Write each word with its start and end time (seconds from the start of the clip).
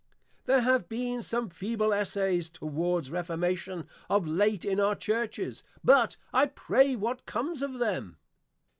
_There 0.45 0.61
have 0.61 0.89
been 0.89 1.21
some 1.21 1.51
feeble 1.51 1.93
Essays 1.93 2.49
towards 2.49 3.11
Reformation 3.11 3.87
of 4.09 4.25
late 4.25 4.65
in 4.65 4.79
our 4.79 4.95
Churches; 4.95 5.61
but, 5.83 6.17
I 6.33 6.47
pray 6.47 6.95
what 6.95 7.27
comes 7.27 7.61
of 7.61 7.77
them? 7.77 8.17